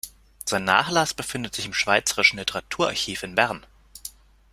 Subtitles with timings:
[0.45, 3.63] Sein Nachlass befindet sich im Schweizerischen Literaturarchiv in Bern.